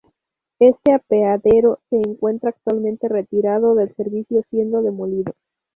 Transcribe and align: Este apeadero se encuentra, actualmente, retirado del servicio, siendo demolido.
Este 0.57 0.93
apeadero 0.93 1.77
se 1.91 1.97
encuentra, 1.97 2.49
actualmente, 2.49 3.07
retirado 3.07 3.75
del 3.75 3.93
servicio, 3.93 4.41
siendo 4.49 4.81
demolido. 4.81 5.33